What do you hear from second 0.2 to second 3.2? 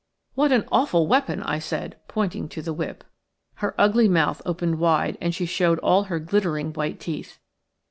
"What an awful weapon!" I said, pointing to the whip.